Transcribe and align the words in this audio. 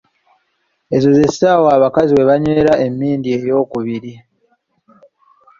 Ezo 0.95 1.09
ze 1.17 1.25
ssaawa 1.31 1.69
abakazi 1.77 2.11
webanywera 2.17 2.73
emmindi 2.85 3.27
ey'okubiri. 3.37 4.13